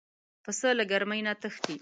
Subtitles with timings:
[0.43, 1.75] پسه له ګرمۍ نه تښتي.